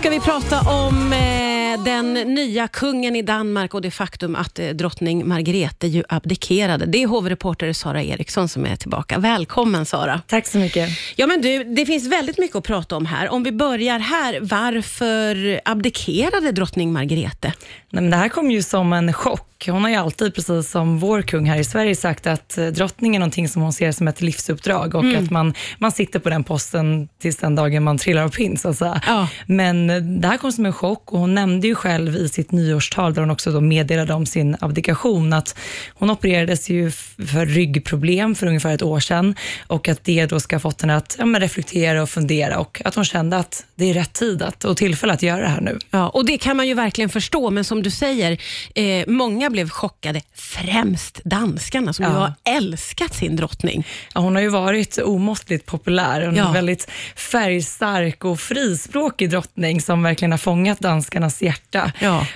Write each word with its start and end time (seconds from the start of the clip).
ska 0.00 0.10
vi 0.10 0.20
prata 0.20 0.60
om 0.70 1.12
eh, 1.12 1.84
den 1.84 2.14
nya 2.14 2.68
kungen 2.68 3.16
i 3.16 3.22
Danmark 3.22 3.74
och 3.74 3.82
det 3.82 3.90
faktum 3.90 4.36
att 4.36 4.58
eh, 4.58 4.68
drottning 4.68 5.28
Margrethe 5.28 5.86
ju 5.86 6.04
abdikerade. 6.08 6.86
Det 6.86 7.02
är 7.02 7.06
hovreporter 7.06 7.72
Sara 7.72 8.02
Eriksson 8.02 8.48
som 8.48 8.66
är 8.66 8.76
tillbaka. 8.76 9.18
Välkommen 9.18 9.86
Sara. 9.86 10.20
Tack 10.26 10.46
så 10.46 10.58
mycket. 10.58 10.88
Ja, 11.16 11.26
men 11.26 11.40
du, 11.40 11.64
det 11.64 11.86
finns 11.86 12.06
väldigt 12.06 12.38
mycket 12.38 12.56
att 12.56 12.64
prata 12.64 12.96
om 12.96 13.06
här. 13.06 13.28
Om 13.28 13.42
vi 13.42 13.52
börjar 13.52 13.98
här, 13.98 14.38
varför 14.40 15.60
abdikerade 15.64 16.52
drottning 16.52 16.92
Margrethe? 16.92 17.52
Nej, 17.90 18.02
men 18.02 18.10
det 18.10 18.16
här 18.16 18.28
kom 18.28 18.50
ju 18.50 18.62
som 18.62 18.92
en 18.92 19.12
chock. 19.12 19.49
Hon 19.66 19.82
har 19.82 19.90
ju 19.90 19.96
alltid, 19.96 20.34
precis 20.34 20.70
som 20.70 20.98
vår 20.98 21.22
kung 21.22 21.46
här 21.46 21.58
i 21.58 21.64
Sverige, 21.64 21.96
sagt 21.96 22.26
att 22.26 22.58
eh, 22.58 22.66
drottning 22.66 23.14
är 23.14 23.20
någonting 23.20 23.48
som 23.48 23.62
hon 23.62 23.72
ser 23.72 23.92
som 23.92 24.08
ett 24.08 24.20
livsuppdrag 24.20 24.94
och 24.94 25.14
att 25.14 25.30
man, 25.30 25.54
man 25.78 25.92
sitter 25.92 26.18
på 26.18 26.30
den 26.30 26.44
posten 26.44 27.08
tills 27.18 27.36
den 27.36 27.54
dagen 27.54 27.82
man 27.82 27.98
trillar 27.98 28.22
av 28.22 28.28
pinn, 28.28 28.58
så 28.58 28.68
att 28.68 28.76
säga. 28.76 29.02
Ja. 29.06 29.28
Men 29.46 29.90
eh, 29.90 29.96
det 29.96 30.28
här 30.28 30.36
kom 30.36 30.52
som 30.52 30.66
en 30.66 30.72
chock 30.72 31.12
och 31.12 31.18
hon 31.18 31.34
nämnde 31.34 31.66
ju 31.66 31.74
själv 31.74 32.16
i 32.16 32.28
sitt 32.28 32.52
nyårstal, 32.52 33.14
där 33.14 33.20
hon 33.20 33.30
också 33.30 33.52
då 33.52 33.60
meddelade 33.60 34.14
om 34.14 34.26
sin 34.26 34.56
abdikation, 34.60 35.32
att 35.32 35.58
hon 35.94 36.10
opererades 36.10 36.70
ju 36.70 36.90
för 36.90 37.46
ryggproblem 37.46 38.34
för 38.34 38.46
ungefär 38.46 38.74
ett 38.74 38.82
år 38.82 39.00
sedan 39.00 39.34
och 39.66 39.88
att 39.88 40.04
det 40.04 40.26
då 40.26 40.40
ska 40.40 40.56
ha 40.56 40.60
fått 40.60 40.80
henne 40.80 40.96
att 40.96 41.16
ja, 41.18 41.24
reflektera 41.24 42.02
och 42.02 42.10
fundera 42.10 42.58
och 42.58 42.82
att 42.84 42.94
hon 42.94 43.04
kände 43.04 43.36
att 43.36 43.64
det 43.74 43.90
är 43.90 43.94
rätt 43.94 44.12
tid 44.12 44.42
att, 44.42 44.64
och 44.64 44.76
tillfälle 44.76 45.12
att 45.12 45.22
göra 45.22 45.40
det 45.40 45.48
här 45.48 45.60
nu. 45.60 45.78
Ja, 45.90 46.08
och 46.08 46.24
Det 46.24 46.38
kan 46.38 46.56
man 46.56 46.68
ju 46.68 46.74
verkligen 46.74 47.08
förstå, 47.08 47.50
men 47.50 47.64
som 47.64 47.82
du 47.82 47.90
säger, 47.90 48.38
eh, 48.74 49.06
många 49.06 49.49
blev 49.52 49.68
chockade. 49.70 50.20
Främst 50.34 51.20
danskarna 51.24 51.92
som 51.92 52.04
ju 52.04 52.10
Ja. 52.10 52.18
har 52.18 52.32
älskat 52.56 53.14
sin 53.14 53.36
drottning. 53.36 53.86
Ja, 54.14 54.20
hon 54.20 54.34
har 54.34 54.42
ju 54.42 54.48
varit 54.48 54.98
omåttligt 54.98 55.66
populär. 55.66 56.26
Hon 56.26 56.34
är 56.34 56.38
Ja. 56.38 56.46
en 56.46 56.52
väldigt 56.52 56.90
färgstark 57.16 58.24
och 58.24 58.40
frispråkig 58.40 59.30
drottning 59.30 59.80
som 59.80 60.02
verkligen 60.02 60.30
har 60.30 60.38
fångat 60.38 60.80
danskarnas 60.80 61.42
hjärta. 61.42 61.92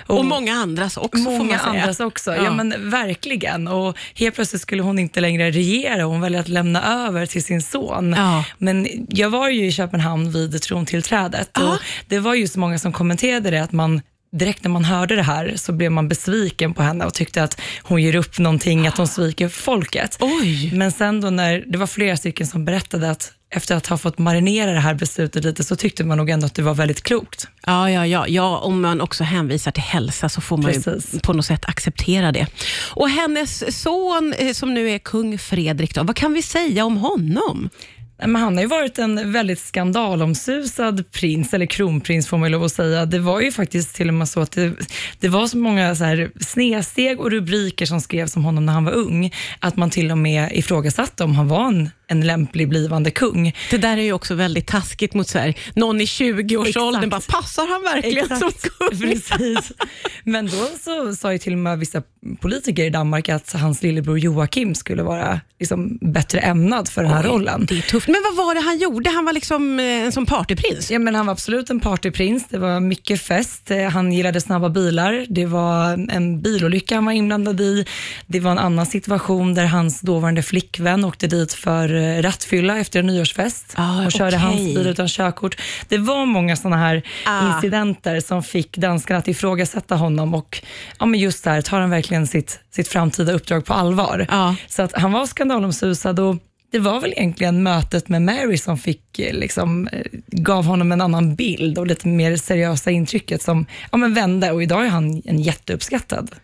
Och, 0.07 0.25
många 0.25 0.53
andras 0.53 0.97
också 0.97 1.19
Många 1.23 1.59
andras 1.59 1.99
också, 1.99 2.35
Ja. 2.35 2.43
ja. 2.43 2.51
men 2.53 2.89
verkligen. 2.89 3.67
Och 3.67 3.97
helt 4.15 4.35
plötsligt 4.35 4.61
skulle 4.61 4.81
hon 4.83 4.99
inte 4.99 5.19
längre 5.21 5.51
regera, 5.51 6.03
hon 6.03 6.21
väljer 6.21 6.39
att 6.39 6.47
lämna 6.47 7.05
över 7.07 7.25
till 7.25 7.43
sin 7.43 7.61
son. 7.61 8.13
Ja. 8.17 8.43
Men 8.57 8.87
jag 9.09 9.29
var 9.29 9.49
ju 9.49 9.65
i 9.65 9.71
Köpenhamn 9.71 10.31
vid 10.31 10.61
trontillträdet 10.61 11.49
Ja. 11.53 11.73
och 11.73 11.79
det 12.07 12.19
var 12.19 12.33
ju 12.33 12.47
så 12.47 12.59
många 12.59 12.79
som 12.79 12.93
kommenterade 12.93 13.49
det, 13.51 13.63
att 13.63 13.71
man 13.71 14.01
Direkt 14.37 14.63
när 14.63 14.71
man 14.71 14.85
hörde 14.85 15.15
det 15.15 15.23
här 15.23 15.53
så 15.55 15.71
blev 15.71 15.91
man 15.91 16.07
besviken 16.07 16.73
på 16.73 16.83
henne 16.83 17.05
och 17.05 17.13
tyckte 17.13 17.43
att 17.43 17.61
hon 17.83 18.01
ger 18.01 18.15
upp 18.15 18.39
någonting, 18.39 18.87
att 18.87 18.97
hon 18.97 19.07
sviker 19.07 19.49
folket. 19.49 20.17
Oj. 20.19 20.71
Men 20.73 20.91
sen 20.91 21.21
då 21.21 21.29
när 21.29 21.63
det 21.67 21.77
var 21.77 21.87
flera 21.87 22.17
stycken 22.17 22.47
som 22.47 22.65
berättade 22.65 23.11
att 23.11 23.31
efter 23.49 23.75
att 23.75 23.87
ha 23.87 23.97
fått 23.97 24.17
marinera 24.17 24.71
det 24.71 24.79
här 24.79 24.93
beslutet 24.93 25.43
lite 25.43 25.63
så 25.63 25.75
tyckte 25.75 26.03
man 26.03 26.17
nog 26.17 26.29
ändå 26.29 26.45
att 26.45 26.55
det 26.55 26.61
var 26.61 26.73
väldigt 26.73 27.03
klokt. 27.03 27.47
Ja, 27.65 27.91
ja, 27.91 28.07
ja, 28.07 28.27
ja, 28.27 28.57
om 28.57 28.81
man 28.81 29.01
också 29.01 29.23
hänvisar 29.23 29.71
till 29.71 29.83
hälsa 29.83 30.29
så 30.29 30.41
får 30.41 30.57
man 30.57 30.73
ju 30.73 30.81
Precis. 30.81 31.21
på 31.21 31.33
något 31.33 31.45
sätt 31.45 31.65
acceptera 31.65 32.31
det. 32.31 32.47
Och 32.91 33.09
hennes 33.09 33.81
son 33.81 34.33
eh, 34.37 34.53
som 34.53 34.73
nu 34.73 34.89
är 34.89 34.99
kung 34.99 35.37
Fredrik, 35.37 35.95
då, 35.95 36.03
vad 36.03 36.15
kan 36.15 36.33
vi 36.33 36.41
säga 36.41 36.85
om 36.85 36.97
honom? 36.97 37.69
Men 38.17 38.35
han 38.35 38.55
har 38.55 38.61
ju 38.61 38.67
varit 38.67 38.99
en 38.99 39.31
väldigt 39.31 39.59
skandalomsusad 39.59 41.11
prins, 41.11 41.53
eller 41.53 41.65
kronprins 41.65 42.27
får 42.27 42.37
man 42.37 42.49
ju 42.49 42.51
lov 42.51 42.63
att 42.63 42.71
säga. 42.71 43.05
Det 43.05 43.19
var 43.19 43.41
ju 43.41 43.51
faktiskt 43.51 43.95
till 43.95 44.07
och 44.07 44.13
med 44.13 44.29
så 44.29 44.41
att 44.41 44.51
det, 44.51 44.73
det 45.19 45.29
var 45.29 45.47
så 45.47 45.57
många 45.57 45.95
så 45.95 46.03
här 46.03 46.31
snedsteg 46.39 47.19
och 47.19 47.31
rubriker 47.31 47.85
som 47.85 48.01
skrevs 48.01 48.35
om 48.35 48.45
honom 48.45 48.65
när 48.65 48.73
han 48.73 48.85
var 48.85 48.91
ung, 48.91 49.33
att 49.59 49.75
man 49.75 49.89
till 49.89 50.11
och 50.11 50.17
med 50.17 50.51
ifrågasatte 50.53 51.23
om 51.23 51.35
han 51.35 51.47
var 51.47 51.67
en, 51.67 51.89
en 52.07 52.27
lämplig 52.27 52.69
blivande 52.69 53.11
kung. 53.11 53.55
Det 53.71 53.77
där 53.77 53.97
är 53.97 54.01
ju 54.01 54.13
också 54.13 54.35
väldigt 54.35 54.67
taskigt 54.67 55.13
mot 55.13 55.27
så 55.27 55.39
här, 55.39 55.53
någon 55.73 56.01
i 56.01 56.05
20-årsåldern. 56.05 57.09
Bara, 57.09 57.17
Exakt. 57.17 57.37
Passar 57.37 57.67
han 57.67 57.81
verkligen 57.81 58.39
som 58.39 58.51
kung? 58.51 58.99
Precis. 59.09 59.71
Men 60.23 60.45
då 60.47 60.67
så 60.83 61.15
sa 61.15 61.31
ju 61.31 61.37
till 61.37 61.53
och 61.53 61.59
med 61.59 61.79
vissa 61.79 62.01
politiker 62.41 62.83
i 62.83 62.89
Danmark 62.89 63.29
att 63.29 63.53
hans 63.53 63.83
lillebror 63.83 64.19
Joakim 64.19 64.75
skulle 64.75 65.03
vara 65.03 65.39
liksom 65.59 65.97
bättre 66.01 66.39
ämnad 66.39 66.89
för 66.89 67.03
den 67.03 67.11
här 67.11 67.23
Oj, 67.23 67.29
rollen. 67.29 67.65
Det 67.69 67.77
är 67.77 67.81
tufft. 67.81 68.04
Men 68.07 68.23
vad 68.23 68.45
var 68.45 68.55
det 68.55 68.61
han 68.61 68.77
gjorde? 68.77 69.09
Han 69.09 69.25
var 69.25 69.33
liksom 69.33 69.79
eh, 69.79 69.85
en 69.85 70.11
sån 70.11 70.25
partyprins. 70.25 70.91
Ja, 70.91 70.99
men 70.99 71.15
han 71.15 71.25
var 71.25 71.31
absolut 71.31 71.69
en 71.69 71.79
partyprins. 71.79 72.45
Det 72.49 72.57
var 72.57 72.79
mycket 72.79 73.21
fest. 73.21 73.71
Eh, 73.71 73.89
Han 73.89 74.11
gillade 74.13 74.41
snabba 74.41 74.69
bilar. 74.69 75.25
Det 75.29 75.45
var 75.45 76.11
en 76.11 76.41
bilolycka 76.41 76.95
han 76.95 77.05
var 77.05 77.11
inblandad 77.11 77.61
i. 77.61 77.85
Det 78.27 78.39
var 78.39 78.51
en 78.51 78.57
annan 78.59 78.85
situation 78.85 79.53
där 79.53 79.65
hans 79.65 80.01
dåvarande 80.01 80.43
flickvän 80.43 81.03
åkte 81.03 81.27
dit 81.27 81.53
för 81.53 81.95
eh, 81.95 82.21
rattfylla 82.21 82.77
efter 82.79 82.99
en 82.99 83.07
nyårsfest 83.07 83.73
Ah, 83.75 84.05
och 84.05 84.11
körde 84.11 84.35
okej. 84.37 84.39
hans 84.39 84.57
bil 84.75 84.87
utan 84.87 85.07
körkort. 85.07 85.61
Det 85.87 85.97
var 85.97 86.25
många 86.25 86.55
sådana 86.55 86.77
här 86.77 87.01
Ah. 87.25 87.55
incidenter 87.55 88.19
som 88.19 88.43
fick 88.43 88.77
danskarna 88.77 89.17
att 89.17 89.27
ifrågasätta 89.27 89.95
honom 89.95 90.33
och 90.33 90.61
ja, 90.99 91.05
men 91.05 91.19
just 91.19 91.43
där 91.43 91.61
tar 91.61 91.79
han 91.79 91.89
verkligen 91.89 92.27
sitt, 92.27 92.59
sitt 92.75 92.87
framtida 92.87 93.33
uppdrag 93.33 93.65
på 93.65 93.73
allvar. 93.73 94.25
Ja. 94.29 94.55
Så 94.67 94.81
att 94.81 94.93
han 94.93 95.11
var 95.11 95.25
skandalomsusad 95.25 96.19
och 96.19 96.35
det 96.75 96.79
var 96.79 97.01
väl 97.01 97.13
egentligen 97.17 97.63
mötet 97.63 98.09
med 98.09 98.21
Mary 98.21 98.57
som 98.57 98.77
fick, 98.77 99.19
eh, 99.19 99.33
liksom, 99.33 99.87
eh, 99.87 100.05
gav 100.27 100.65
honom 100.65 100.91
en 100.91 101.01
annan 101.01 101.35
bild 101.35 101.77
och 101.77 101.87
lite 101.87 102.07
mer 102.07 102.37
seriösa 102.37 102.91
intrycket 102.91 103.41
som 103.41 103.65
ja, 103.91 103.97
men 103.97 104.13
vände. 104.13 104.51
Och 104.51 104.63
idag 104.63 104.85
är 104.85 104.89
han 104.89 105.21
en 105.25 105.39
jätteuppskattad 105.39 106.35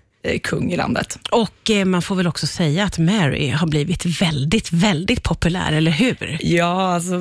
kung 0.43 0.71
i 0.71 0.77
landet. 0.77 1.19
Och 1.31 1.69
eh, 1.69 1.85
man 1.85 2.01
får 2.01 2.15
väl 2.15 2.27
också 2.27 2.47
säga 2.47 2.83
att 2.83 2.97
Mary 2.97 3.49
har 3.49 3.67
blivit 3.67 4.21
väldigt, 4.21 4.71
väldigt 4.71 5.23
populär, 5.23 5.71
eller 5.71 5.91
hur? 5.91 6.37
Ja, 6.41 6.93
alltså, 6.93 7.17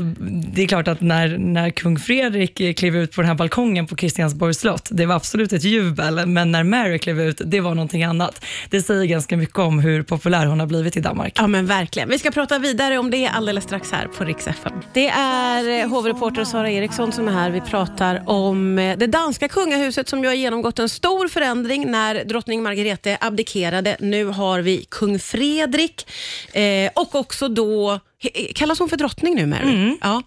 det 0.53 0.62
är 0.62 0.66
klart 0.66 0.88
att 0.88 1.00
när, 1.00 1.39
när 1.39 1.71
kung 1.71 1.99
Fredrik 1.99 2.60
eh, 2.60 2.75
klev 2.75 2.97
ut 2.97 3.12
på 3.12 3.21
den 3.21 3.28
här 3.28 3.34
balkongen 3.34 3.87
på 3.87 3.97
Kristiansborgs 3.97 4.59
slott, 4.59 4.89
det 4.91 5.06
var 5.06 5.15
absolut 5.15 5.53
ett 5.53 5.65
jubel, 5.65 6.27
men 6.27 6.53
när 6.53 6.65
Mary 6.65 6.99
klev 6.99 7.21
ut, 7.21 7.41
det 7.44 7.60
var 7.60 7.75
någonting 7.75 8.05
annat. 8.05 8.44
Det 8.71 8.83
säger 8.83 9.05
ganska 9.05 9.37
mycket 9.37 9.59
om 9.59 9.78
hur 9.78 10.03
populär 10.03 10.47
hon 10.47 10.60
har 10.60 10.66
blivit 10.66 10.97
i 10.97 11.00
Danmark. 11.00 11.33
Ja 11.37 11.47
men 11.47 11.66
verkligen. 11.66 12.09
Vi 12.09 12.19
ska 12.19 12.31
prata 12.31 12.59
vidare 12.59 12.99
om 12.99 13.10
det 13.10 13.27
alldeles 13.27 13.65
strax 13.65 13.93
här 13.93 14.06
på 14.06 14.25
Rix 14.25 14.47
FM. 14.47 14.72
Det 14.93 15.09
är 15.09 15.81
eh, 15.81 15.89
hovreporter 15.89 16.44
Sara 16.44 16.71
Eriksson 16.71 17.12
som 17.12 17.28
är 17.28 17.33
här. 17.33 17.50
Vi 17.50 17.60
pratar 17.60 18.22
om 18.27 18.78
eh, 18.78 18.99
det 18.99 19.06
danska 19.06 19.49
kungahuset 19.49 20.09
som 20.09 20.21
ju 20.21 20.27
har 20.27 20.34
genomgått 20.34 20.78
en 20.78 20.89
stor 20.89 21.28
förändring 21.28 21.91
när 21.91 22.25
drottning 22.25 22.62
Margrethe 22.91 23.19
abdikerade. 23.21 23.97
Nu 24.01 24.25
har 24.25 24.61
vi 24.61 24.84
kung 24.89 25.19
Fredrik 25.19 26.06
eh, 26.53 26.91
och 26.95 27.15
också 27.15 27.49
då 27.49 28.01
he- 28.23 28.53
Kallas 28.55 28.78
hon 28.78 28.89
för 28.89 28.97
drottning 28.97 29.34
nu, 29.34 29.47
Mary? 29.47 29.97
Ja. 30.01 30.23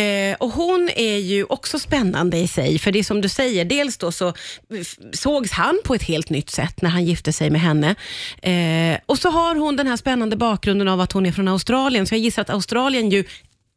Eh, 0.00 0.36
och 0.38 0.50
hon 0.50 0.90
är 0.96 1.16
ju 1.18 1.44
också 1.44 1.78
spännande 1.78 2.36
i 2.36 2.48
sig, 2.48 2.78
för 2.78 2.92
det 2.92 2.98
är 2.98 3.02
som 3.04 3.20
du 3.20 3.28
säger, 3.28 3.64
dels 3.64 3.96
då 3.96 4.12
så 4.12 4.32
sågs 5.12 5.50
han 5.50 5.80
på 5.84 5.94
ett 5.94 6.02
helt 6.02 6.30
nytt 6.30 6.50
sätt 6.50 6.82
när 6.82 6.90
han 6.90 7.04
gifte 7.04 7.32
sig 7.32 7.50
med 7.50 7.60
henne. 7.60 7.94
Eh, 8.42 8.98
och 9.06 9.18
så 9.18 9.30
har 9.30 9.54
hon 9.54 9.76
den 9.76 9.86
här 9.86 9.96
spännande 9.96 10.36
bakgrunden 10.36 10.88
av 10.88 11.00
att 11.00 11.12
hon 11.12 11.26
är 11.26 11.32
från 11.32 11.48
Australien, 11.48 12.06
så 12.06 12.14
jag 12.14 12.20
gissar 12.20 12.42
att 12.42 12.50
Australien 12.50 13.10
ju 13.10 13.24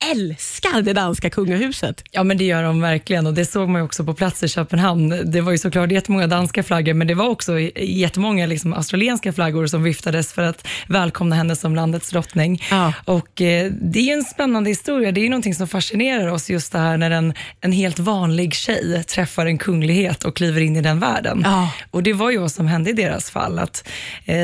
älskar 0.05 0.81
det 0.81 0.93
danska 0.93 1.29
kungahuset. 1.29 2.03
Ja, 2.11 2.23
men 2.23 2.37
det 2.37 2.43
gör 2.43 2.63
de 2.63 2.81
verkligen 2.81 3.27
och 3.27 3.33
det 3.33 3.45
såg 3.45 3.69
man 3.69 3.81
också 3.81 4.03
på 4.03 4.13
plats 4.13 4.43
i 4.43 4.47
Köpenhamn. 4.47 5.31
Det 5.31 5.41
var 5.41 5.51
ju 5.51 5.57
såklart 5.57 5.91
jättemånga 5.91 6.27
danska 6.27 6.63
flaggor, 6.63 6.93
men 6.93 7.07
det 7.07 7.13
var 7.13 7.27
också 7.27 7.59
jättemånga 7.75 8.45
liksom 8.45 8.73
australienska 8.73 9.33
flaggor 9.33 9.67
som 9.67 9.83
viftades 9.83 10.33
för 10.33 10.41
att 10.41 10.67
välkomna 10.87 11.35
henne 11.35 11.55
som 11.55 11.75
landets 11.75 12.09
drottning. 12.09 12.63
Ja. 12.71 12.93
Och 13.05 13.41
eh, 13.41 13.71
det 13.71 13.99
är 13.99 14.03
ju 14.03 14.11
en 14.11 14.23
spännande 14.23 14.69
historia. 14.69 15.11
Det 15.11 15.19
är 15.19 15.23
ju 15.23 15.29
någonting 15.29 15.55
som 15.55 15.67
fascinerar 15.67 16.27
oss 16.27 16.49
just 16.49 16.71
det 16.71 16.79
här 16.79 16.97
när 16.97 17.11
en, 17.11 17.33
en 17.61 17.71
helt 17.71 17.99
vanlig 17.99 18.53
tjej 18.53 19.03
träffar 19.03 19.45
en 19.45 19.57
kunglighet 19.57 20.23
och 20.23 20.35
kliver 20.35 20.61
in 20.61 20.75
i 20.75 20.81
den 20.81 20.99
världen. 20.99 21.41
Ja. 21.45 21.71
Och 21.91 22.03
det 22.03 22.13
var 22.13 22.31
ju 22.31 22.37
vad 22.37 22.51
som 22.51 22.67
hände 22.67 22.89
i 22.89 22.93
deras 22.93 23.31
fall. 23.31 23.59
Att, 23.59 23.87
eh, 24.25 24.35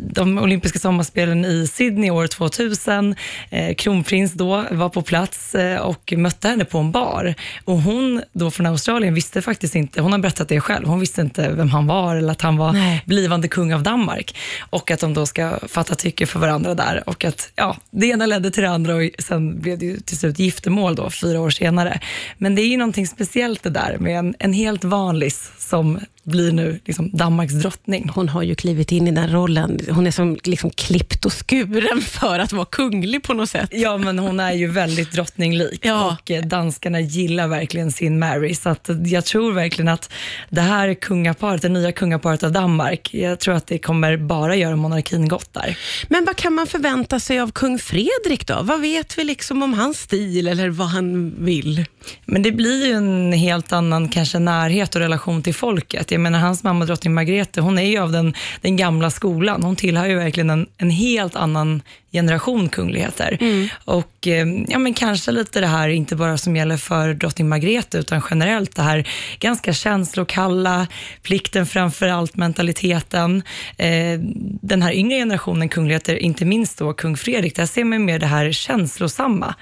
de 0.00 0.38
olympiska 0.38 0.78
sommarspelen 0.78 1.44
i 1.44 1.66
Sydney 1.66 2.10
år 2.10 2.26
2000, 2.26 3.14
eh, 3.50 3.74
kronprins 3.74 4.32
då 4.32 4.64
var 4.70 4.88
på 4.88 4.99
plats 5.02 5.54
eh, 5.54 5.80
och 5.80 6.12
mötte 6.16 6.48
henne 6.48 6.64
på 6.64 6.78
en 6.78 6.92
bar. 6.92 7.34
Och 7.64 7.78
hon 7.78 8.22
då 8.32 8.50
från 8.50 8.66
Australien 8.66 9.14
visste 9.14 9.42
faktiskt 9.42 9.74
inte, 9.74 10.00
hon 10.00 10.12
har 10.12 10.18
berättat 10.18 10.48
det 10.48 10.60
själv, 10.60 10.86
hon 10.86 11.00
visste 11.00 11.20
inte 11.20 11.52
vem 11.52 11.68
han 11.68 11.86
var 11.86 12.16
eller 12.16 12.32
att 12.32 12.42
han 12.42 12.56
var 12.56 12.72
Nej. 12.72 13.02
blivande 13.06 13.48
kung 13.48 13.72
av 13.72 13.82
Danmark. 13.82 14.36
Och 14.70 14.90
att 14.90 15.00
de 15.00 15.14
då 15.14 15.26
ska 15.26 15.58
fatta 15.68 15.94
tycke 15.94 16.26
för 16.26 16.38
varandra 16.38 16.74
där. 16.74 17.02
Och 17.06 17.24
att 17.24 17.52
ja, 17.56 17.76
det 17.90 18.06
ena 18.06 18.26
ledde 18.26 18.50
till 18.50 18.62
det 18.62 18.70
andra 18.70 18.94
och 18.94 19.02
sen 19.18 19.60
blev 19.60 19.78
det 19.78 19.86
ju 19.86 20.00
till 20.00 20.18
slut 20.18 20.38
giftermål 20.38 20.94
då, 20.94 21.10
fyra 21.10 21.40
år 21.40 21.50
senare. 21.50 22.00
Men 22.38 22.54
det 22.54 22.62
är 22.62 22.66
ju 22.66 22.76
någonting 22.76 23.06
speciellt 23.06 23.62
det 23.62 23.70
där 23.70 23.96
med 23.98 24.18
en, 24.18 24.34
en 24.38 24.52
helt 24.52 24.84
vanlig 24.84 25.32
som 25.70 26.00
blir 26.22 26.52
nu 26.52 26.80
liksom 26.84 27.10
Danmarks 27.12 27.54
drottning. 27.54 28.10
Hon 28.14 28.28
har 28.28 28.42
ju 28.42 28.54
klivit 28.54 28.92
in 28.92 29.08
i 29.08 29.10
den 29.10 29.32
rollen. 29.32 29.80
Hon 29.90 30.06
är 30.06 30.10
som 30.10 30.38
liksom 30.44 30.70
klippt 30.70 31.24
och 31.26 31.32
skuren 31.32 32.00
för 32.00 32.38
att 32.38 32.52
vara 32.52 32.64
kunglig 32.64 33.22
på 33.22 33.34
något 33.34 33.50
sätt. 33.50 33.68
Ja, 33.72 33.96
men 33.96 34.18
hon 34.18 34.40
är 34.40 34.52
ju 34.52 34.66
väldigt 34.66 35.12
drottninglik 35.12 35.80
Ja. 35.82 36.16
och 36.22 36.30
eh, 36.30 36.44
danskarna 36.44 37.00
gillar 37.00 37.48
verkligen 37.48 37.92
sin 37.92 38.18
Mary. 38.18 38.54
Så 38.54 38.68
att 38.68 38.88
jag 39.06 39.24
tror 39.24 39.52
verkligen 39.52 39.88
att 39.88 40.12
det 40.50 40.60
här 40.60 40.94
kungaparet, 40.94 41.62
det 41.62 41.68
nya 41.68 41.92
kungaparet 41.92 42.42
av 42.42 42.52
Danmark, 42.52 43.14
jag 43.14 43.40
tror 43.40 43.54
att 43.54 43.66
det 43.66 43.78
kommer 43.78 44.16
bara 44.16 44.56
göra 44.56 44.76
monarkin 44.76 45.28
gott 45.28 45.54
där. 45.54 45.78
Men 46.08 46.24
vad 46.24 46.36
kan 46.36 46.52
man 46.54 46.66
förvänta 46.66 47.20
sig 47.20 47.40
av 47.40 47.50
kung 47.50 47.78
Fredrik 47.78 48.46
då? 48.46 48.58
Vad 48.62 48.80
vet 48.80 49.18
vi 49.18 49.24
liksom 49.24 49.62
om 49.62 49.74
hans 49.74 49.98
stil 49.98 50.48
eller 50.48 50.68
vad 50.68 50.88
han 50.88 51.34
vill? 51.44 51.84
Men 52.24 52.42
det 52.42 52.52
blir 52.52 52.86
ju 52.86 52.92
en 52.92 53.32
helt 53.32 53.72
annan 53.72 54.08
kanske 54.08 54.38
närhet 54.38 54.94
och 54.94 55.00
relation 55.00 55.42
till 55.42 55.54
folket. 55.60 56.10
Jag 56.10 56.20
menar, 56.20 56.38
hans 56.38 56.62
mamma 56.64 56.84
drottning 56.84 57.14
Margrethe, 57.14 57.60
hon 57.60 57.78
är 57.78 57.82
ju 57.82 57.98
av 57.98 58.12
den, 58.12 58.34
den 58.60 58.76
gamla 58.76 59.10
skolan. 59.10 59.62
Hon 59.62 59.76
tillhör 59.76 60.06
ju 60.06 60.14
verkligen 60.14 60.50
en, 60.50 60.66
en 60.78 60.90
helt 60.90 61.36
annan 61.36 61.82
generation 62.12 62.68
kungligheter. 62.68 63.38
Och 63.84 64.26
eh, 64.26 64.46
ja, 64.68 64.78
men 64.78 64.94
kanske 64.94 65.32
lite 65.32 65.60
det 65.60 65.66
här, 65.66 65.88
inte 65.88 66.16
bara 66.16 66.38
som 66.38 66.56
gäller 66.56 66.76
för 66.76 67.14
drottning 67.14 67.48
Margrethe, 67.48 67.98
utan 67.98 68.22
generellt 68.30 68.76
det 68.76 68.82
här 68.82 69.08
ganska 69.38 69.72
känslokalla, 69.72 70.86
plikten 71.22 71.66
framför 71.66 72.08
allt, 72.08 72.36
mentaliteten. 72.36 73.42
Eh, 73.76 74.18
den 74.62 74.82
här 74.82 74.92
yngre 74.92 75.16
generationen 75.18 75.68
kungligheter, 75.68 76.16
inte 76.16 76.44
minst 76.44 76.78
då 76.78 76.92
kung 76.92 77.16
Fredrik, 77.16 77.56
där 77.56 77.66
ser 77.66 77.84
man 77.84 78.04
mer 78.04 78.18
det 78.18 78.26
här 78.26 78.52
känslosamma. 78.52 79.54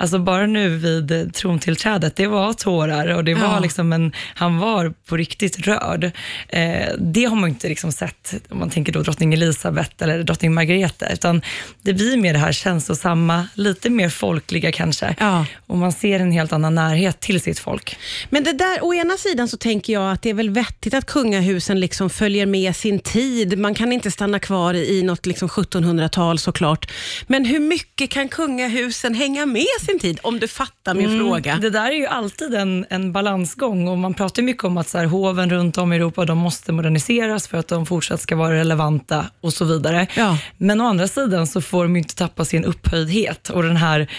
Alltså 0.00 0.18
bara 0.18 0.46
nu 0.46 0.68
vid 0.76 1.34
trontillträdet, 1.34 2.16
det 2.16 2.26
var 2.26 2.52
tårar 2.52 3.08
och 3.08 3.24
det 3.24 3.34
var 3.34 3.42
Ja. 3.42 3.58
liksom 3.60 3.92
en, 3.92 4.12
han 4.34 4.58
var 4.58 4.92
på 5.06 5.16
riktigt 5.16 5.58
rörd. 5.58 6.04
Eh, 6.48 6.88
det 6.98 7.24
har 7.24 7.36
man 7.36 7.48
inte 7.50 7.68
liksom 7.68 7.92
sett, 7.92 8.34
om 8.50 8.58
man 8.58 8.70
tänker 8.70 8.92
då 8.92 9.02
drottning 9.02 9.32
Elisabeth 9.34 9.90
eller 9.98 10.22
drottning 10.22 10.54
Margrethe, 10.54 11.12
utan 11.12 11.42
det 11.82 11.92
blir 11.94 12.16
mer 12.16 12.32
det 12.32 12.38
här 12.38 12.52
känslosamma, 12.52 13.48
lite 13.54 13.90
mer 13.90 14.08
folkliga 14.08 14.72
kanske. 14.72 15.14
Ja. 15.18 15.46
Och 15.66 15.78
man 15.78 15.92
ser 15.92 16.20
en 16.20 16.32
helt 16.32 16.52
annan 16.52 16.74
närhet 16.74 17.20
till 17.20 17.40
sitt 17.40 17.58
folk. 17.58 17.96
Men 18.30 18.44
det 18.44 18.52
där, 18.52 18.78
å 18.84 18.94
ena 18.94 19.16
sidan 19.16 19.48
så 19.48 19.56
tänker 19.56 19.92
jag 19.92 20.12
att 20.12 20.22
det 20.22 20.30
är 20.30 20.34
väl 20.34 20.50
vettigt 20.50 20.94
att 20.94 21.06
kungahusen 21.06 21.80
liksom 21.80 22.10
följer 22.10 22.46
med 22.46 22.76
sin 22.76 22.98
tid. 22.98 23.58
Man 23.58 23.74
kan 23.74 23.92
inte 23.92 24.10
stanna 24.10 24.38
kvar 24.38 24.74
i 24.74 25.02
något 25.02 25.26
liksom 25.26 25.48
1700-tal 25.48 26.38
såklart. 26.38 26.90
Men 27.26 27.44
hur 27.44 27.60
mycket 27.60 28.10
kan 28.10 28.28
kungahusen 28.28 29.14
hänga 29.14 29.46
med 29.46 29.66
sin 29.90 29.98
tid? 29.98 30.20
Om 30.22 30.40
du 30.40 30.48
fattar 30.48 30.94
min 30.94 31.18
fråga. 31.18 31.56
Det 31.56 31.70
där 31.70 31.90
är 31.90 31.96
ju 31.96 32.06
alltid 32.06 32.54
en, 32.54 32.86
en 32.90 33.12
balansgång 33.12 33.88
och 33.88 33.98
man 33.98 34.14
pratar 34.14 34.42
mycket 34.42 34.64
om 34.64 34.76
att 34.76 34.88
så 34.88 34.98
här, 34.98 35.04
hoven 35.04 35.50
runt 35.50 35.78
om 35.78 35.92
i 35.92 35.96
Europa 35.96 36.24
de 36.24 36.38
måste 36.38 36.72
moderniseras 36.72 37.48
för 37.48 37.58
att 37.58 37.68
de 37.68 37.86
fortsatt 37.86 38.20
ska 38.20 38.36
vara 38.36 38.54
relevanta 38.54 39.26
och 39.40 39.52
så 39.52 39.64
vidare. 39.64 40.06
Ja. 40.16 40.38
Men 40.56 40.80
å 40.80 40.86
andra 40.86 41.08
sidan 41.08 41.46
så 41.46 41.60
får 41.60 41.82
de 41.82 41.96
ju 41.96 42.02
inte 42.02 42.14
tappa 42.14 42.44
sin 42.44 42.64
upphöjdhet 42.64 43.50
och 43.50 43.62
den 43.62 43.76
här 43.76 44.10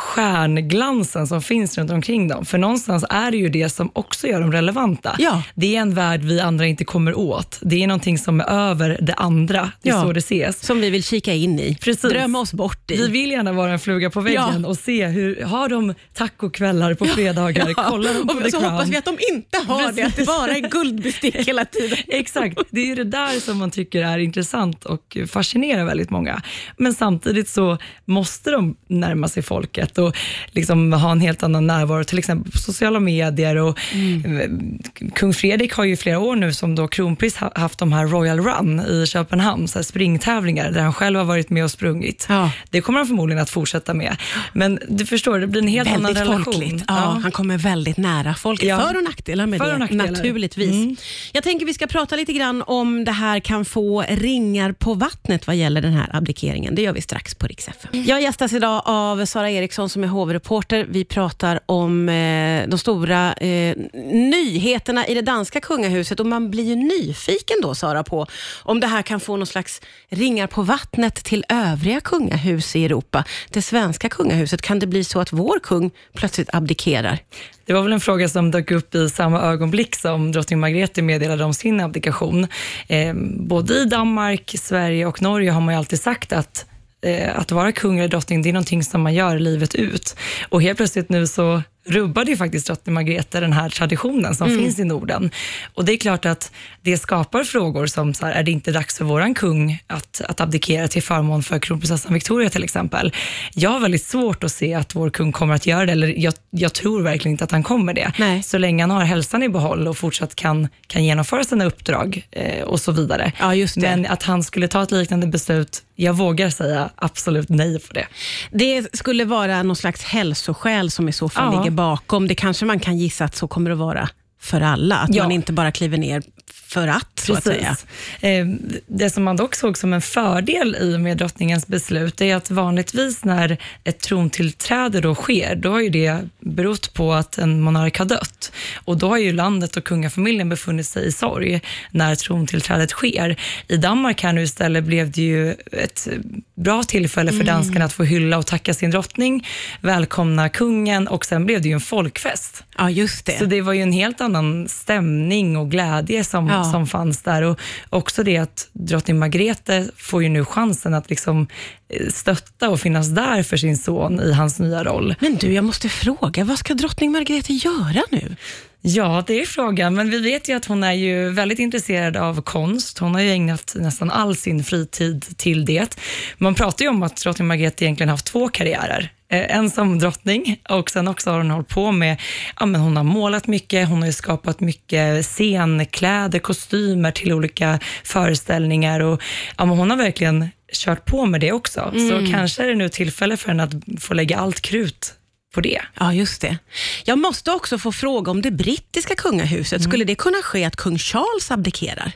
stjärnglansen 0.00 1.26
som 1.26 1.42
finns 1.42 1.78
runt 1.78 1.90
omkring 1.90 2.28
dem. 2.28 2.44
För 2.44 2.58
någonstans 2.58 3.04
är 3.10 3.30
det 3.30 3.36
ju 3.36 3.48
det 3.48 3.68
som 3.68 3.90
också 3.92 4.26
gör 4.26 4.40
dem 4.40 4.52
relevanta. 4.52 5.16
Ja. 5.18 5.42
Det 5.54 5.76
är 5.76 5.80
en 5.80 5.94
värld 5.94 6.20
vi 6.20 6.40
andra 6.40 6.66
inte 6.66 6.84
kommer 6.84 7.18
åt. 7.18 7.58
Det 7.62 7.82
är 7.82 7.86
någonting 7.86 8.18
som 8.18 8.40
är 8.40 8.44
över 8.50 8.98
det 9.02 9.14
andra. 9.14 9.70
Det 9.82 9.88
är 9.88 9.94
Ja. 9.94 10.02
så 10.02 10.12
det 10.12 10.18
ses. 10.18 10.66
Som 10.66 10.80
vi 10.80 10.90
vill 10.90 11.04
kika 11.04 11.32
in 11.34 11.60
i. 11.60 11.76
Precis. 11.80 12.10
Drömma 12.10 12.40
oss 12.40 12.52
bort 12.52 12.90
i. 12.90 12.96
Vi 12.96 13.08
vill 13.08 13.30
gärna 13.30 13.52
vara 13.52 13.72
en 13.72 13.78
fluga 13.78 14.10
på 14.10 14.20
väggen 14.20 14.60
Ja. 14.62 14.68
och 14.68 14.76
se 14.78 15.06
hur, 15.06 15.42
har 15.44 15.68
de 15.68 15.94
tacokvällar 16.14 16.94
på 16.94 17.04
fredagar? 17.06 17.74
Ja. 17.76 17.84
Kollar 17.90 18.14
de 18.14 18.26
på 18.28 18.34
och 18.34 18.42
The 18.44 18.50
så 18.50 18.58
Crown? 18.60 18.72
hoppas 18.72 18.88
vi 18.88 18.96
att 18.96 19.04
de 19.04 19.16
inte 19.32 19.58
har 19.66 19.92
det, 19.92 20.02
att 20.02 20.16
det 20.16 20.26
bara 20.26 20.50
är 20.56 20.60
guldbestick 20.68 21.34
hela 21.36 21.64
tiden. 21.64 21.98
Exakt, 22.08 22.58
det 22.70 22.80
är 22.80 22.86
ju 22.86 22.94
det 22.94 23.04
där 23.04 23.40
som 23.40 23.58
man 23.58 23.70
tycker 23.70 24.02
är 24.02 24.18
intressant 24.18 24.84
och 24.84 25.16
fascinerar 25.28 25.84
väldigt 25.84 26.10
många. 26.10 26.42
Men 26.76 26.94
samtidigt 26.94 27.48
så 27.48 27.78
måste 28.04 28.50
de 28.50 28.76
närma 28.88 29.28
sig 29.28 29.42
folket 29.42 29.89
och 29.98 30.16
liksom 30.52 30.92
ha 30.92 31.12
en 31.12 31.20
helt 31.20 31.42
annan 31.42 31.66
närvaro, 31.66 32.04
till 32.04 32.18
exempel 32.18 32.52
på 32.52 32.58
sociala 32.58 33.00
medier. 33.00 33.56
Och, 33.56 33.78
Mm. 33.94 34.78
Kung 35.14 35.34
Fredrik 35.34 35.72
har 35.72 35.84
ju 35.84 35.96
flera 35.96 36.18
år 36.18 36.36
nu 36.36 36.52
som 36.52 36.74
då 36.74 36.88
kronpris 36.88 37.36
ha- 37.36 37.52
haft 37.54 37.78
de 37.78 37.92
här 37.92 38.06
Royal 38.06 38.40
Run 38.40 38.80
i 38.80 39.06
Köpenhamn, 39.06 39.68
så 39.68 39.78
här 39.78 39.84
springtävlingar 39.84 40.70
där 40.70 40.80
han 40.80 40.92
själv 40.92 41.18
har 41.18 41.24
varit 41.24 41.50
med 41.50 41.64
och 41.64 41.70
sprungit. 41.70 42.26
Ja. 42.28 42.50
Det 42.70 42.80
kommer 42.80 42.98
han 42.98 43.06
förmodligen 43.06 43.42
att 43.42 43.50
fortsätta 43.50 43.94
med. 43.94 44.16
Men 44.52 44.78
du 44.88 45.06
förstår, 45.06 45.38
det 45.38 45.46
blir 45.46 45.62
en 45.62 45.68
helt 45.68 45.88
annan 45.88 46.02
Väldigt 46.02 46.22
relation. 46.22 46.44
folkligt. 46.44 46.84
Ja, 46.88 46.94
Han 47.22 47.32
kommer 47.32 47.58
väldigt 47.58 47.96
nära 47.96 48.34
folket. 48.34 48.68
Ja. 48.68 48.80
För 48.80 48.96
och 48.96 49.04
nackdelar 49.04 49.46
med 49.46 49.60
det, 49.60 49.72
och 49.72 49.78
nackdelar. 49.78 50.06
naturligtvis. 50.10 50.70
Mm. 50.70 50.96
Jag 51.32 51.42
tänker 51.44 51.66
vi 51.66 51.74
ska 51.74 51.86
prata 51.86 52.16
lite 52.16 52.32
grann 52.32 52.62
om 52.66 53.04
det 53.04 53.12
här 53.12 53.40
kan 53.40 53.64
få 53.64 54.04
ringar 54.08 54.72
på 54.72 54.94
vattnet 54.94 55.46
vad 55.46 55.56
gäller 55.56 55.82
den 55.82 55.92
här 55.92 56.08
abdikeringen. 56.16 56.74
Det 56.74 56.82
gör 56.82 56.92
vi 56.92 57.00
strax 57.00 57.34
på 57.34 57.46
Rix 57.46 57.68
FM. 57.68 58.04
Jag 58.04 58.22
gästas 58.22 58.52
idag 58.52 58.82
av 58.84 59.24
Sara 59.26 59.50
Eriksson 59.50 59.79
som 59.88 60.04
är 60.04 60.08
hovreporter. 60.08 60.86
Vi 60.88 61.04
pratar 61.04 61.60
om 61.66 62.08
eh, 62.08 62.68
de 62.68 62.78
stora 62.78 63.32
eh, 63.32 63.76
nyheterna 64.12 65.06
i 65.06 65.14
det 65.14 65.22
danska 65.22 65.60
kungahuset 65.60 66.20
och 66.20 66.26
man 66.26 66.50
blir 66.50 66.64
ju 66.64 66.76
nyfiken 66.76 67.56
då 67.62 67.74
Sara 67.74 68.02
på 68.02 68.26
om 68.62 68.80
det 68.80 68.86
här 68.86 69.02
kan 69.02 69.20
få 69.20 69.36
någon 69.36 69.46
slags 69.46 69.80
ringar 70.08 70.46
på 70.46 70.62
vattnet 70.62 71.14
till 71.14 71.44
övriga 71.48 72.00
kungahus 72.00 72.76
i 72.76 72.84
Europa. 72.84 73.24
Det 73.50 73.62
svenska 73.62 74.08
kungahuset, 74.08 74.62
kan 74.62 74.78
det 74.78 74.86
bli 74.86 75.04
så 75.04 75.20
att 75.20 75.32
vår 75.32 75.58
kung 75.58 75.90
plötsligt 76.14 76.54
abdikerar? 76.54 77.18
Det 77.64 77.72
var 77.72 77.82
väl 77.82 77.92
en 77.92 78.00
fråga 78.00 78.28
som 78.28 78.50
dök 78.50 78.70
upp 78.70 78.94
i 78.94 79.08
samma 79.08 79.40
ögonblick 79.40 79.96
som 79.96 80.32
drottning 80.32 80.60
Margrethe 80.60 81.02
meddelade 81.02 81.44
om 81.44 81.54
sin 81.54 81.80
abdikation. 81.80 82.46
Eh, 82.88 83.14
både 83.48 83.74
i 83.74 83.84
Danmark, 83.84 84.54
Sverige 84.58 85.06
och 85.06 85.22
Norge 85.22 85.50
har 85.50 85.60
man 85.60 85.74
ju 85.74 85.78
alltid 85.78 86.00
sagt 86.00 86.32
att 86.32 86.66
Eh, 87.02 87.38
att 87.38 87.52
vara 87.52 87.72
kung 87.72 87.98
eller 87.98 88.08
drottning, 88.08 88.42
det 88.42 88.48
är 88.48 88.52
någonting 88.52 88.84
som 88.84 89.02
man 89.02 89.14
gör 89.14 89.38
livet 89.38 89.74
ut. 89.74 90.16
Och 90.48 90.62
helt 90.62 90.76
plötsligt 90.76 91.08
nu 91.08 91.26
så 91.26 91.62
rubbade 91.86 92.30
ju 92.30 92.36
faktiskt 92.36 92.66
drottning 92.66 92.94
Margrethe 92.94 93.40
den 93.40 93.52
här 93.52 93.68
traditionen 93.68 94.34
som 94.34 94.48
finns 94.48 94.78
i 94.78 94.84
Norden. 94.84 95.30
Och 95.74 95.84
det 95.84 95.92
är 95.92 95.96
klart 95.96 96.26
att 96.26 96.52
det 96.82 96.98
skapar 96.98 97.44
frågor 97.44 97.86
som, 97.86 98.14
så 98.14 98.26
här, 98.26 98.32
är 98.32 98.42
det 98.42 98.50
inte 98.50 98.72
dags 98.72 98.98
för 98.98 99.04
våran 99.04 99.34
kung 99.34 99.82
att, 99.86 100.20
att 100.28 100.40
abdikera 100.40 100.88
till 100.88 101.02
förmån 101.02 101.42
för 101.42 101.58
kronprinsessan 101.58 102.14
Victoria 102.14 102.50
till 102.50 102.64
exempel? 102.64 103.12
Jag 103.54 103.70
har 103.70 103.80
väldigt 103.80 104.04
svårt 104.04 104.44
att 104.44 104.52
se 104.52 104.74
att 104.74 104.94
vår 104.94 105.10
kung 105.10 105.32
kommer 105.32 105.54
att 105.54 105.66
göra 105.66 105.86
det, 105.86 105.92
eller 105.92 106.14
jag, 106.18 106.34
jag 106.50 106.72
tror 106.72 107.02
verkligen 107.02 107.32
inte 107.32 107.44
att 107.44 107.50
han 107.52 107.62
kommer 107.62 107.94
det. 107.94 108.12
Nej. 108.18 108.42
Så 108.42 108.58
länge 108.58 108.82
han 108.82 108.90
har 108.90 109.04
hälsan 109.04 109.42
i 109.42 109.48
behåll 109.48 109.88
och 109.88 109.98
fortsatt 109.98 110.34
kan, 110.34 110.68
kan 110.86 111.04
genomföra 111.04 111.44
sina 111.44 111.64
uppdrag 111.64 112.26
eh, 112.30 112.64
och 112.64 112.80
så 112.80 112.92
vidare. 112.92 113.32
Ja. 113.38 113.66
Men 113.76 114.06
att 114.06 114.22
han 114.22 114.42
skulle 114.42 114.68
ta 114.68 114.82
ett 114.82 114.90
liknande 114.90 115.26
beslut, 115.26 115.82
jag 115.96 116.12
vågar 116.12 116.50
säga 116.50 116.90
absolut 116.96 117.48
nej 117.48 117.80
på 117.80 117.92
det. 117.92 118.06
Det 118.50 118.96
skulle 118.96 119.24
vara 119.24 119.62
någon 119.62 119.76
slags 119.76 120.02
hälsoskäl 120.04 120.90
som 120.90 121.08
i 121.08 121.12
så 121.12 121.28
fall 121.28 121.54
Ja. 121.54 121.58
ligger 121.58 121.69
bakom. 121.70 122.28
Det 122.28 122.34
kanske 122.34 122.66
man 122.66 122.80
kan 122.80 122.98
gissa 122.98 123.24
att 123.24 123.36
så 123.36 123.48
kommer 123.48 123.70
att 123.70 123.78
vara 123.78 124.08
för 124.40 124.60
alla. 124.60 124.96
Att 124.98 125.14
Ja. 125.14 125.22
man 125.22 125.32
inte 125.32 125.52
bara 125.52 125.72
kliver 125.72 125.98
ner 125.98 126.22
för 126.52 126.88
att, 126.88 127.20
så 127.20 127.34
att 127.34 127.44
säga. 127.44 127.76
Eh, 128.20 128.46
Det 128.86 129.10
som 129.10 129.24
man 129.24 129.36
dock 129.36 129.54
såg 129.54 129.78
som 129.78 129.92
en 129.92 130.00
fördel 130.02 130.76
i 130.80 130.96
och 130.96 131.00
med 131.00 131.16
drottningens 131.16 131.66
beslut 131.66 132.20
är 132.20 132.36
att 132.36 132.50
vanligtvis 132.50 133.24
när 133.24 133.56
ett 133.84 134.00
trontillträde 134.00 135.00
då 135.00 135.14
sker, 135.14 135.54
då 135.56 135.70
har 135.70 135.80
ju 135.80 135.88
det 135.88 136.18
berott 136.40 136.94
på 136.94 137.12
att 137.14 137.38
en 137.38 137.60
monark 137.60 137.98
har 137.98 138.04
dött. 138.04 138.52
Och 138.84 138.96
då 138.98 139.08
har 139.08 139.18
ju 139.18 139.32
landet 139.32 139.76
och 139.76 139.84
kungafamiljen 139.84 140.48
befunnit 140.48 140.86
sig 140.86 141.06
i 141.06 141.12
sorg 141.12 141.60
när 141.90 142.14
trontillträdet 142.14 142.90
sker. 142.90 143.36
I 143.68 143.76
Danmark 143.76 144.22
här 144.22 144.32
nu 144.32 144.42
istället 144.42 144.84
blev 144.84 145.10
det 145.10 145.22
ju 145.22 145.50
ett 145.72 146.08
bra 146.54 146.82
tillfälle 146.82 147.32
för 147.32 147.44
danskarna 147.44 147.84
att 147.84 147.92
få 147.92 148.04
hylla 148.04 148.38
och 148.38 148.46
tacka 148.46 148.74
sin 148.74 148.90
drottning, 148.90 149.46
välkomna 149.80 150.48
kungen 150.48 151.08
och 151.08 151.24
sen 151.24 151.46
blev 151.46 151.62
det 151.62 151.68
ju 151.68 151.74
en 151.74 151.80
folkfest. 151.80 152.64
Ja, 152.80 152.90
just 152.90 153.26
det. 153.26 153.38
Så 153.38 153.44
det 153.44 153.60
var 153.60 153.72
ju 153.72 153.82
en 153.82 153.92
helt 153.92 154.20
annan 154.20 154.68
stämning 154.68 155.56
och 155.56 155.70
glädje 155.70 156.24
som, 156.24 156.48
Ja. 156.48 156.64
som 156.64 156.86
fanns 156.86 157.22
där. 157.22 157.42
Och 157.42 157.58
också 157.90 158.22
det 158.22 158.36
att 158.36 158.68
drottning 158.72 159.18
Margrethe 159.18 159.88
får 159.96 160.22
ju 160.22 160.28
nu 160.28 160.44
chansen 160.44 160.94
att 160.94 161.10
liksom 161.10 161.46
eh, 161.88 162.08
stötta 162.08 162.68
och 162.70 162.80
finnas 162.80 163.08
där 163.08 163.42
för 163.42 163.56
sin 163.56 163.76
son 163.76 164.20
i 164.20 164.32
hans 164.32 164.58
nya 164.58 164.84
roll. 164.84 165.14
Men 165.20 165.36
du, 165.36 165.52
jag 165.52 165.64
måste 165.64 165.88
fråga, 165.88 166.44
vad 166.44 166.58
ska 166.58 166.74
drottning 166.74 167.12
Margrethe 167.12 167.52
göra 167.52 168.02
nu? 168.10 168.36
Ja, 168.82 169.24
det 169.26 169.40
är 169.40 169.46
frågan. 169.46 169.94
Men 169.94 170.10
vi 170.10 170.18
vet 170.18 170.48
ju 170.48 170.56
att 170.56 170.64
hon 170.64 170.84
är 170.84 170.92
ju 170.92 171.28
väldigt 171.30 171.58
intresserad 171.58 172.16
av 172.16 172.42
konst. 172.42 172.98
Hon 172.98 173.14
har 173.14 173.20
ju 173.22 173.30
ägnat 173.30 173.72
nästan 173.78 174.10
all 174.10 174.36
sin 174.36 174.64
fritid 174.64 175.26
till 175.36 175.64
det. 175.64 175.96
Man 176.38 176.54
pratar 176.54 176.84
ju 176.84 176.88
om 176.88 177.02
att 177.02 177.16
drottning 177.16 177.48
Margrethe 177.48 177.84
egentligen 177.84 178.08
haft 178.10 178.26
två 178.26 178.48
karriärer. 178.48 179.12
Eh, 179.30 179.56
En 179.56 179.70
som 179.70 179.98
drottning 179.98 180.60
och 180.68 180.90
sen 180.90 181.08
också 181.08 181.30
har 181.30 181.38
hon 181.38 181.50
hållit 181.50 181.68
på 181.68 181.92
med, 181.92 182.20
ja 182.60 182.66
men 182.66 182.80
hon 182.80 182.96
har 182.96 183.04
målat 183.04 183.46
mycket, 183.46 183.88
hon 183.88 184.02
har 184.02 184.10
skapat 184.10 184.60
mycket 184.60 185.26
scenkläder, 185.26 186.38
kostymer 186.38 187.10
till 187.10 187.32
olika 187.32 187.78
föreställningar 188.04 189.00
och 189.00 189.22
ja, 189.58 189.64
men 189.64 189.78
hon 189.78 189.90
har 189.90 189.96
verkligen 189.96 190.48
kört 190.72 191.04
på 191.04 191.26
med 191.26 191.40
det 191.40 191.52
också. 191.52 191.92
Så 192.10 192.32
kanske 192.32 192.62
är 192.62 192.68
det 192.68 192.74
nu 192.74 192.88
tillfälle 192.88 193.36
för 193.36 193.48
henne 193.48 193.62
att 193.62 194.02
få 194.02 194.14
lägga 194.14 194.36
allt 194.38 194.60
krut 194.60 195.14
på 195.54 195.60
det. 195.60 195.80
Ja, 196.00 196.12
just 196.12 196.40
det. 196.40 196.58
Jag 197.04 197.18
måste 197.18 197.50
också 197.52 197.78
få 197.78 197.92
fråga 197.92 198.30
om 198.30 198.42
det 198.42 198.50
brittiska 198.50 199.14
kungahuset. 199.14 199.82
Skulle 199.82 200.04
det 200.04 200.14
kunna 200.14 200.38
ske 200.42 200.64
att 200.64 200.76
kung 200.76 200.98
Charles 200.98 201.50
abdikerar? 201.50 202.12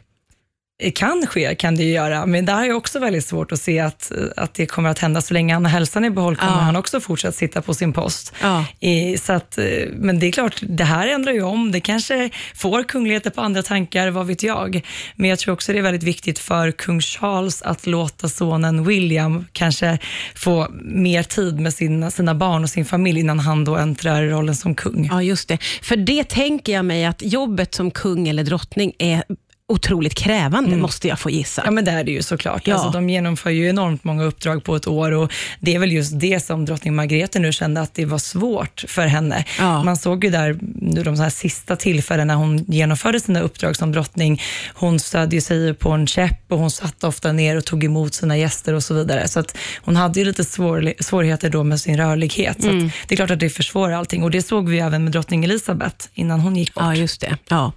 Det 0.78 0.90
kan 0.90 1.26
ske, 1.26 1.54
kan 1.54 1.75
det 1.75 1.83
ju 1.83 1.93
göra, 1.93 2.26
men 2.26 2.45
där 2.47 2.64
är 2.64 2.73
också 2.73 2.99
väldigt 2.99 3.25
svårt 3.25 3.52
att 3.52 3.61
se 3.61 3.81
att, 3.81 4.12
att 4.37 4.54
det 4.54 4.66
kommer 4.66 4.88
att 4.90 4.99
hända. 4.99 5.21
Så 5.21 5.35
länge 5.35 5.54
han 5.54 5.64
har 5.64 5.73
hälsan 5.73 6.04
i 6.04 6.11
behåll 6.11 6.37
kommer 6.37 6.52
Ja. 6.52 6.59
han 6.59 6.76
också 6.76 7.00
fortsätta 7.00 7.33
sitta 7.33 7.62
på 7.62 7.75
sin 7.75 7.93
post. 7.93 8.33
Ja. 8.43 8.64
I, 8.81 9.19
så 9.19 9.33
att, 9.33 9.59
eh, 9.59 9.64
men 9.97 10.19
det 10.19 10.26
är 10.26 10.33
klart, 10.33 10.57
det 10.62 10.85
här 10.85 11.07
ändrar 11.07 11.33
ju 11.33 11.43
om. 11.43 11.73
Det 11.73 11.81
kanske 11.81 12.31
får 12.54 12.83
kungligheter 12.83 13.31
på 13.31 13.40
andra 13.40 13.62
tankar, 13.62 14.11
vad 14.11 14.26
vet 14.26 14.43
jag. 14.43 14.81
Men 15.16 15.31
jag 15.31 15.38
tror 15.38 15.54
också 15.54 15.73
det 15.73 15.78
är 15.78 15.83
väldigt 15.83 16.02
viktigt 16.02 16.38
för 16.38 16.71
kung 16.71 17.00
Charles 17.00 17.62
att 17.62 17.87
låta 17.87 18.28
sonen 18.28 18.85
William 18.85 19.47
kanske 19.52 19.99
få 20.35 20.69
mer 20.85 21.23
tid 21.23 21.61
med 21.61 21.75
sina, 21.75 22.11
sina 22.11 22.35
barn 22.35 22.62
och 22.62 22.71
sin 22.71 22.85
familj 22.85 23.21
innan 23.21 23.38
han 23.38 23.64
då 23.64 23.76
äntrar 23.76 24.23
rollen 24.26 24.57
som 24.57 24.75
kung. 24.75 25.09
Ja, 25.12 25.23
just 25.23 25.49
det. 25.49 25.59
För 25.83 25.97
det 25.97 26.28
tänker 26.28 26.73
jag 26.73 26.85
mig 26.85 27.04
att 27.04 27.23
jobbet 27.23 27.75
som 27.75 27.90
kung 27.90 28.28
eller 28.28 28.43
drottning 28.45 28.93
är 28.99 29.25
otroligt 29.68 30.14
krävande, 30.14 30.76
måste 30.76 31.09
jag 31.09 31.18
få 31.18 31.30
gissa. 31.30 31.62
Ja, 31.64 31.71
men 31.71 31.85
det 31.85 31.90
är 31.90 32.04
det 32.04 32.11
ju 32.12 32.23
såklart. 32.23 32.66
Ja. 32.66 32.75
Alltså, 32.75 32.90
de 32.90 33.09
genomför 33.11 33.50
ju 33.50 33.68
enormt 33.68 34.04
många 34.04 34.25
uppdrag 34.25 34.64
på 34.64 34.76
ett 34.76 34.87
år 34.87 35.12
och 35.12 35.33
det 35.61 35.75
är 35.75 35.78
väl 35.78 35.92
just 35.92 36.21
det 36.21 36.44
som 36.44 36.64
drottning 36.64 36.94
Margrethe 36.94 37.38
nu 37.38 37.52
kände 37.52 37.80
att 37.80 37.94
det 37.94 38.04
var 38.04 38.18
svårt 38.18 38.85
för 38.88 39.06
henne. 39.06 39.44
Ja. 39.59 39.83
Man 39.85 39.97
såg 39.97 40.25
ju 40.25 40.30
där 40.30 40.59
nu 40.80 41.02
de 41.02 41.21
här 41.21 41.30
sista 41.30 41.76
tillfällena 41.76 42.35
när 42.35 42.40
hon 42.40 42.59
genomförde 42.68 43.21
sina 43.21 43.40
uppdrag 43.40 43.76
som 43.76 43.92
drottning, 43.92 44.42
hon 44.75 45.00
stödde 45.00 45.40
sig 45.40 45.75
på 45.75 45.90
en 45.90 46.06
käpp 46.06 46.52
och 46.52 46.59
hon 46.59 46.71
satt 46.71 47.04
ofta 47.04 47.33
ner 47.33 47.56
och 47.56 47.64
tog 47.64 47.85
emot 47.85 48.14
sina 48.14 48.37
gäster 48.37 48.75
och 48.75 48.83
så 48.83 48.94
vidare. 48.94 49.28
Så 49.28 49.40
att 49.40 49.56
hon 49.83 49.97
hade 49.97 50.21
ju 50.21 50.26
lite 50.26 50.44
svår, 50.44 50.92
svårigheter 51.00 51.50
då 51.50 51.64
med 51.64 51.80
sin 51.80 51.97
rörlighet. 51.97 52.62
Så 52.62 52.68
Mm. 52.68 52.90
det 53.09 53.14
är 53.14 53.16
klart 53.16 53.30
att 53.30 53.40
det 53.40 53.50
försvårar 53.50 53.92
allting 53.94 54.23
och 54.23 54.30
det 54.30 54.42
såg 54.42 54.68
vi 54.68 54.78
även 54.78 55.04
med 55.04 55.12
drottning 55.12 55.44
Elisabeth 55.44 56.06
innan 56.14 56.40
hon 56.40 56.56
gick 56.56 56.75
bort. 56.75 56.85
Ja, 56.85 56.94
just 56.94 57.21
det. 57.21 57.37
Ja. 57.49 57.73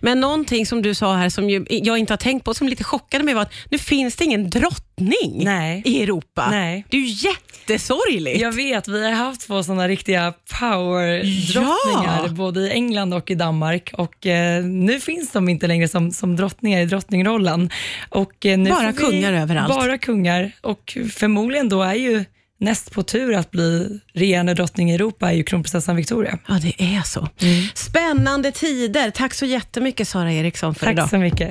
Men 0.00 0.20
någonting 0.20 0.66
som 0.66 0.82
du 0.82 0.94
sa 0.94 1.16
här 1.16 1.29
som 1.30 1.50
ju, 1.50 1.64
jag 1.68 1.98
inte 1.98 2.12
har 2.12 2.18
tänkt 2.18 2.44
på, 2.44 2.54
som 2.54 2.68
lite 2.68 2.84
chockade 2.84 3.24
mig 3.24 3.34
var 3.34 3.42
att 3.42 3.52
nu 3.70 3.78
finns 3.78 4.16
det 4.16 4.24
ingen 4.24 4.50
drottning 4.50 5.44
Nej. 5.44 5.82
i 5.84 6.02
Europa. 6.02 6.48
Nej. 6.50 6.84
Det 6.90 6.96
är 6.96 7.00
ju 7.00 7.28
jättesorgligt. 7.28 8.40
Jag 8.40 8.52
vet, 8.52 8.88
vi 8.88 9.04
har 9.04 9.12
haft 9.12 9.40
två 9.46 9.62
sådana 9.62 9.88
riktiga 9.88 10.34
power-drottningar, 10.60 12.22
Ja. 12.26 12.28
både 12.28 12.60
i 12.60 12.70
England 12.70 13.14
och 13.14 13.30
i 13.30 13.34
Danmark. 13.34 13.90
Och 13.94 14.26
eh, 14.26 14.64
Nu 14.64 15.00
finns 15.00 15.32
de 15.32 15.48
inte 15.48 15.66
längre 15.66 15.88
som, 15.88 16.10
som 16.10 16.36
drottningar 16.36 16.80
i 16.80 16.84
drottningrollen. 16.86 17.70
Och, 18.08 18.46
eh, 18.46 18.58
Bara 18.68 18.90
vi- 18.90 18.96
kungar 18.96 19.32
överallt. 19.32 19.68
Bara 19.74 19.98
kungar. 19.98 20.52
Och 20.60 20.98
förmodligen 21.12 21.68
då 21.68 21.82
är 21.82 21.94
ju 21.94 22.24
näst 22.60 22.90
på 22.90 23.02
tur 23.02 23.34
att 23.34 23.50
bli 23.50 24.00
regerande 24.12 24.54
drottning 24.54 24.90
i 24.90 24.94
Europa 24.94 25.30
är 25.30 25.34
ju 25.34 25.42
kronprinsessan 25.42 25.96
Victoria. 25.96 26.38
Ja, 26.48 26.58
det 26.62 26.82
är 26.96 27.02
så. 27.02 27.28
Spännande 27.74 28.52
tider. 28.52 29.10
Tack 29.10 29.34
så 29.34 29.46
jättemycket 29.46 30.08
Sara 30.08 30.32
Eriksson 30.32 30.74
för 30.74 30.86
Tack 30.86 30.92
idag. 30.92 31.10
så 31.10 31.18
mycket. 31.18 31.48